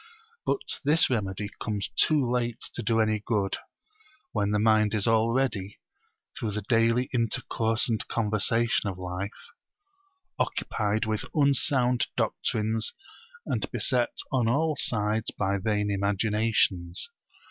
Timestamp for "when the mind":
4.31-4.95